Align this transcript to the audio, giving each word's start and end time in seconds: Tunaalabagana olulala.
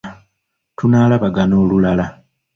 Tunaalabagana 0.77 1.55
olulala. 1.63 2.05